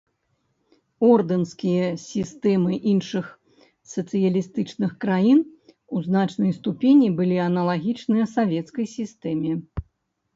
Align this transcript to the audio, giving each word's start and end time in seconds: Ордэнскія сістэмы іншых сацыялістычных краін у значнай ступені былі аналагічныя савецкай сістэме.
Ордэнскія 1.07 1.89
сістэмы 2.03 2.79
іншых 2.91 3.25
сацыялістычных 3.93 4.95
краін 5.05 5.43
у 5.99 6.01
значнай 6.07 6.51
ступені 6.59 7.07
былі 7.21 7.37
аналагічныя 7.49 8.25
савецкай 8.35 8.85
сістэме. 8.97 9.53